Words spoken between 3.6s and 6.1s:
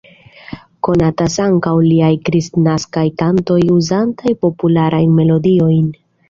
uzantaj popularajn melodiojn.